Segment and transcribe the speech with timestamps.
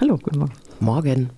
[0.00, 0.52] Hallo, guten Morgen.
[0.78, 1.30] Morgen.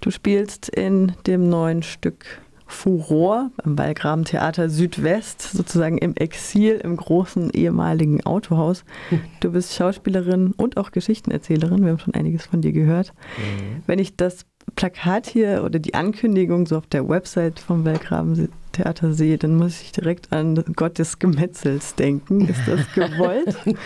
[0.00, 2.24] Du spielst in dem neuen Stück
[2.66, 8.84] Furor am Wallgraben Theater Südwest, sozusagen im Exil im großen ehemaligen Autohaus.
[9.38, 11.84] Du bist Schauspielerin und auch Geschichtenerzählerin.
[11.84, 13.12] Wir haben schon einiges von dir gehört.
[13.36, 13.82] Mhm.
[13.86, 19.12] Wenn ich das Plakat hier oder die Ankündigung so auf der Website vom Wallgraben Theater
[19.12, 22.48] sehe, dann muss ich direkt an Gott des Gemetzels denken.
[22.48, 23.56] Ist das gewollt?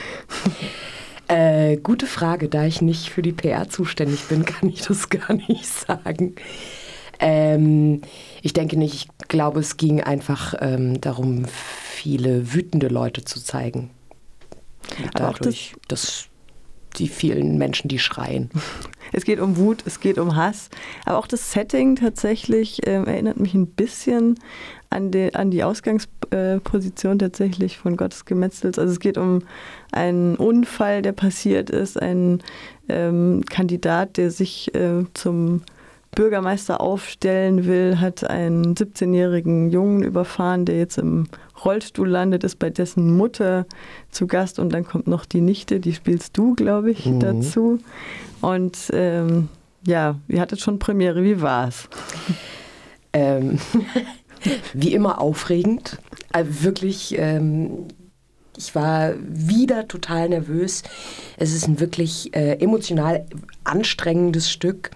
[1.28, 2.48] äh, gute Frage.
[2.48, 6.34] Da ich nicht für die PR zuständig bin, kann ich das gar nicht sagen.
[7.20, 8.02] Ähm,
[8.42, 9.08] ich denke nicht.
[9.22, 13.90] Ich glaube, es ging einfach ähm, darum, viele wütende Leute zu zeigen.
[15.14, 16.28] Dadurch, das dass
[16.98, 18.50] die vielen Menschen, die schreien.
[19.12, 20.70] Es geht um Wut, es geht um Hass.
[21.04, 24.40] Aber auch das Setting tatsächlich äh, erinnert mich ein bisschen
[24.90, 25.62] an die, an die
[26.34, 28.78] Ausgangsposition tatsächlich von Gottes Gemetzels.
[28.78, 29.42] Also es geht um
[29.92, 32.42] einen Unfall, der passiert ist, ein
[32.88, 35.62] ähm, Kandidat, der sich äh, zum
[36.14, 41.26] Bürgermeister aufstellen will, hat einen 17-jährigen Jungen überfahren, der jetzt im
[41.64, 43.66] Rollstuhl landet, ist bei dessen Mutter
[44.10, 47.20] zu Gast und dann kommt noch die Nichte, die spielst du, glaube ich, mhm.
[47.20, 47.78] dazu.
[48.40, 49.48] Und ähm,
[49.86, 51.88] ja, ihr hattet schon Premiere, wie war's?
[53.12, 53.58] Ähm,
[54.72, 55.98] wie immer aufregend.
[56.34, 57.86] Also wirklich, ähm,
[58.56, 60.82] ich war wieder total nervös.
[61.36, 63.24] Es ist ein wirklich äh, emotional
[63.62, 64.90] anstrengendes Stück.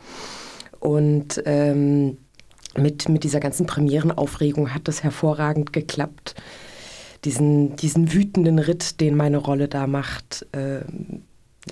[0.80, 2.18] Und ähm,
[2.76, 6.34] mit, mit dieser ganzen Premierenaufregung hat das hervorragend geklappt.
[7.24, 10.80] Diesen, diesen wütenden Ritt, den meine Rolle da macht, äh,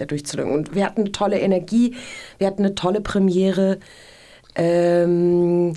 [0.06, 0.54] durchzudrücken.
[0.54, 1.96] Und wir hatten eine tolle Energie,
[2.38, 3.80] wir hatten eine tolle Premiere.
[4.54, 5.74] Ähm,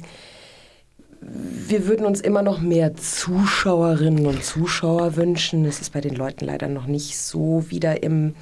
[1.22, 5.66] wir würden uns immer noch mehr Zuschauerinnen und Zuschauer wünschen.
[5.66, 8.36] Es ist bei den Leuten leider noch nicht so wieder im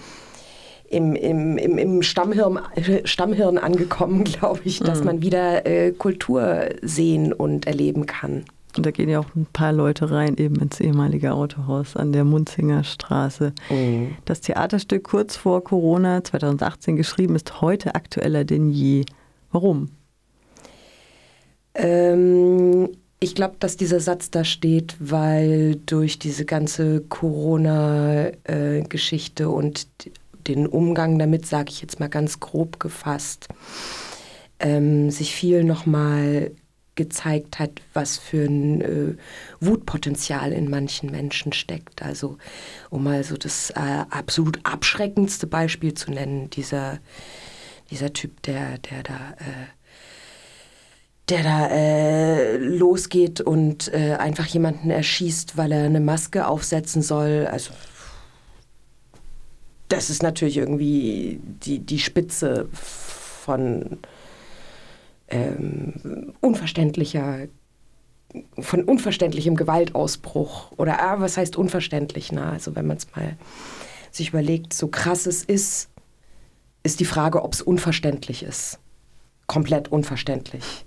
[0.89, 2.59] im, im, im, im Stammhirn,
[3.03, 5.05] Stammhirn angekommen, glaube ich, dass mhm.
[5.05, 8.45] man wieder äh, Kultur sehen und erleben kann.
[8.78, 12.23] Und da gehen ja auch ein paar Leute rein, eben ins ehemalige Autohaus an der
[12.23, 13.54] Munzinger Straße.
[13.70, 14.15] Mhm.
[14.26, 19.04] Das Theaterstück kurz vor Corona 2018 geschrieben ist heute aktueller denn je.
[19.52, 19.89] Warum?
[21.77, 22.89] Ähm,
[23.20, 29.88] ich glaube, dass dieser Satz da steht, weil durch diese ganze Corona-Geschichte äh, und
[30.48, 33.48] den Umgang damit, sage ich jetzt mal ganz grob gefasst,
[34.60, 36.52] ähm, sich viel nochmal
[36.95, 39.15] gezeigt hat, was für ein äh,
[39.59, 42.02] Wutpotenzial in manchen Menschen steckt.
[42.02, 42.38] Also
[42.89, 46.99] um mal so das äh, absolut abschreckendste Beispiel zu nennen, dieser,
[47.92, 49.67] dieser Typ, der, der da, äh,
[51.30, 57.48] der da äh, losgeht und äh, einfach jemanden erschießt, weil er eine Maske aufsetzen soll.
[57.52, 57.71] Also
[59.89, 63.99] das ist natürlich irgendwie die, die Spitze von
[65.27, 67.48] ähm, unverständlicher
[68.59, 72.32] von unverständlichem Gewaltausbruch oder ah, was heißt unverständlich?
[72.32, 73.38] Na, also wenn man es mal
[74.11, 75.89] sich überlegt, so krass es ist,
[76.83, 78.80] ist die Frage, ob es unverständlich ist.
[79.48, 80.86] Komplett unverständlich.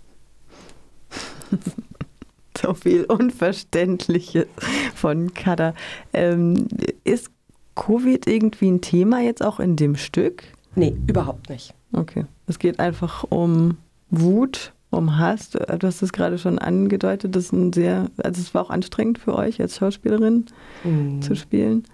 [2.61, 4.47] so viel Unverständliches
[4.94, 5.75] von Kada.
[6.12, 6.69] Ähm,
[7.05, 7.31] ist
[7.75, 10.44] Covid irgendwie ein Thema jetzt auch in dem Stück?
[10.75, 11.75] Nee, überhaupt nicht.
[11.93, 12.27] Okay.
[12.47, 13.78] Es geht einfach um
[14.10, 15.50] Wut, um Hass.
[15.50, 19.19] Du hast es gerade schon angedeutet, das ist ein sehr, also es war auch anstrengend
[19.19, 20.47] für euch als Schauspielerin
[20.84, 21.22] mhm.
[21.22, 21.84] zu spielen.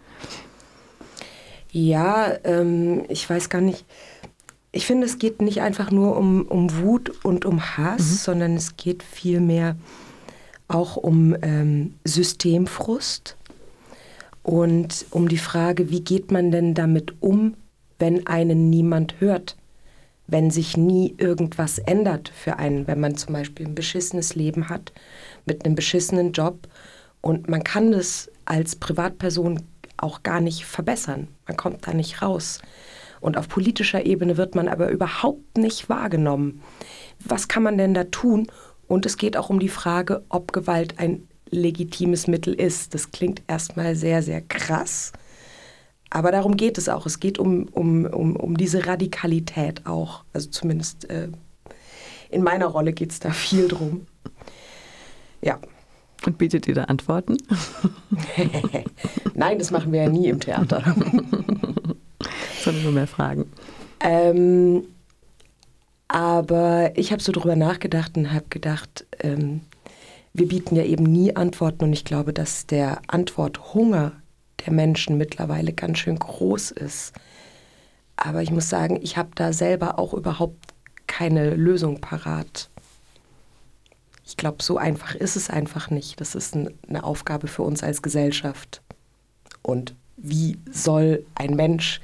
[1.70, 3.84] Ja, ähm, ich weiß gar nicht.
[4.76, 8.16] Ich finde, es geht nicht einfach nur um, um Wut und um Hass, mhm.
[8.16, 9.74] sondern es geht vielmehr
[10.68, 13.38] auch um ähm, Systemfrust
[14.42, 17.54] und um die Frage, wie geht man denn damit um,
[17.98, 19.56] wenn einen niemand hört,
[20.26, 24.92] wenn sich nie irgendwas ändert für einen, wenn man zum Beispiel ein beschissenes Leben hat
[25.46, 26.68] mit einem beschissenen Job
[27.22, 29.62] und man kann das als Privatperson
[29.96, 31.28] auch gar nicht verbessern.
[31.46, 32.60] Man kommt da nicht raus.
[33.20, 36.62] Und auf politischer Ebene wird man aber überhaupt nicht wahrgenommen.
[37.24, 38.46] Was kann man denn da tun?
[38.88, 42.94] Und es geht auch um die Frage, ob Gewalt ein legitimes Mittel ist.
[42.94, 45.12] Das klingt erstmal sehr, sehr krass.
[46.10, 47.06] Aber darum geht es auch.
[47.06, 50.24] Es geht um, um, um, um diese Radikalität auch.
[50.32, 51.28] Also zumindest äh,
[52.30, 54.06] in meiner Rolle geht es da viel drum.
[55.42, 55.58] Ja.
[56.24, 57.36] Und bietet ihr da Antworten?
[59.34, 60.82] Nein, das machen wir ja nie im Theater.
[62.66, 63.50] Sondern nur mehr Fragen.
[64.00, 64.84] Ähm,
[66.08, 69.62] aber ich habe so drüber nachgedacht und habe gedacht, ähm,
[70.34, 74.12] wir bieten ja eben nie Antworten und ich glaube, dass der Antworthunger
[74.64, 77.12] der Menschen mittlerweile ganz schön groß ist.
[78.16, 80.74] Aber ich muss sagen, ich habe da selber auch überhaupt
[81.06, 82.68] keine Lösung parat.
[84.26, 86.20] Ich glaube, so einfach ist es einfach nicht.
[86.20, 88.82] Das ist eine Aufgabe für uns als Gesellschaft.
[89.62, 92.00] Und wie soll ein Mensch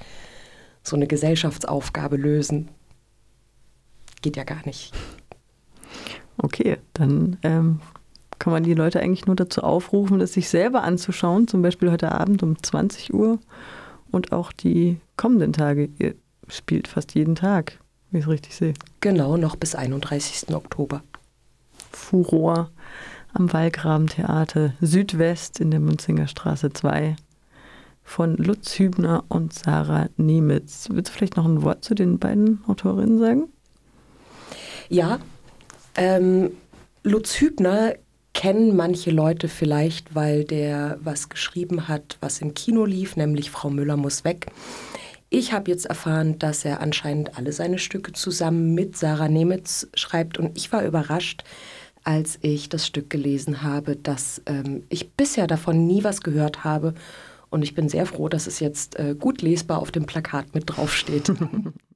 [0.82, 2.68] so eine Gesellschaftsaufgabe lösen?
[4.20, 4.92] Geht ja gar nicht.
[6.38, 7.80] Okay, dann ähm,
[8.38, 12.12] kann man die Leute eigentlich nur dazu aufrufen, es sich selber anzuschauen, zum Beispiel heute
[12.12, 13.38] Abend um 20 Uhr
[14.10, 15.90] und auch die kommenden Tage.
[15.98, 16.14] Ihr
[16.48, 17.78] spielt fast jeden Tag,
[18.10, 18.74] wie ich es richtig sehe.
[19.00, 20.54] Genau, noch bis 31.
[20.54, 21.02] Oktober.
[21.90, 22.70] Furor
[23.32, 27.16] am Wallgrabentheater Südwest in der Münzinger Straße 2
[28.04, 30.88] von Lutz Hübner und Sarah Nemitz.
[30.90, 33.44] Willst du vielleicht noch ein Wort zu den beiden Autorinnen sagen?
[34.88, 35.20] Ja,
[35.94, 36.50] ähm,
[37.02, 37.94] Lutz Hübner
[38.34, 43.70] kennen manche Leute vielleicht, weil der was geschrieben hat, was im Kino lief, nämlich Frau
[43.70, 44.46] Müller muss weg.
[45.30, 50.38] Ich habe jetzt erfahren, dass er anscheinend alle seine Stücke zusammen mit Sarah Nemitz schreibt
[50.38, 51.44] und ich war überrascht,
[52.04, 56.94] als ich das Stück gelesen habe, dass ähm, ich bisher davon nie was gehört habe
[57.52, 60.64] und ich bin sehr froh, dass es jetzt äh, gut lesbar auf dem Plakat mit
[60.66, 61.32] draufsteht.